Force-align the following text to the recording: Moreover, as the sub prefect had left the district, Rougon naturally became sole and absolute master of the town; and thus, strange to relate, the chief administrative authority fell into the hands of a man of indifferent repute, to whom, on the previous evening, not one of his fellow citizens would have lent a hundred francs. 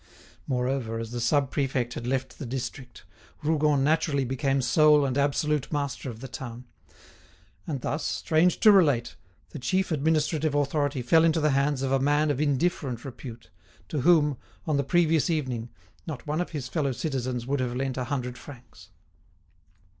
Moreover, 0.47 0.97
as 0.97 1.11
the 1.11 1.21
sub 1.21 1.51
prefect 1.51 1.93
had 1.93 2.07
left 2.07 2.39
the 2.39 2.45
district, 2.47 3.05
Rougon 3.43 3.83
naturally 3.83 4.25
became 4.25 4.59
sole 4.63 5.05
and 5.05 5.15
absolute 5.15 5.71
master 5.71 6.09
of 6.09 6.21
the 6.21 6.27
town; 6.27 6.65
and 7.67 7.81
thus, 7.81 8.03
strange 8.03 8.59
to 8.61 8.71
relate, 8.71 9.15
the 9.51 9.59
chief 9.59 9.91
administrative 9.91 10.55
authority 10.55 11.03
fell 11.03 11.23
into 11.23 11.39
the 11.39 11.51
hands 11.51 11.83
of 11.83 11.91
a 11.91 11.99
man 11.99 12.31
of 12.31 12.41
indifferent 12.41 13.05
repute, 13.05 13.51
to 13.89 14.01
whom, 14.01 14.37
on 14.65 14.77
the 14.77 14.83
previous 14.83 15.29
evening, 15.29 15.69
not 16.07 16.25
one 16.25 16.41
of 16.41 16.49
his 16.49 16.67
fellow 16.67 16.93
citizens 16.93 17.45
would 17.45 17.59
have 17.59 17.75
lent 17.75 17.95
a 17.97 18.05
hundred 18.05 18.39
francs. 18.39 18.89